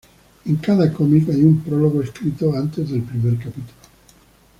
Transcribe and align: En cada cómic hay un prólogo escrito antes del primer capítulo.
En 0.45 0.55
cada 0.55 0.91
cómic 0.91 1.29
hay 1.29 1.43
un 1.43 1.61
prólogo 1.61 2.01
escrito 2.01 2.55
antes 2.55 2.89
del 2.89 3.03
primer 3.03 3.37
capítulo. 3.37 3.67